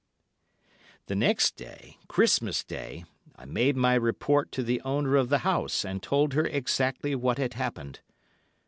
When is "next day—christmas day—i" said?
1.15-3.45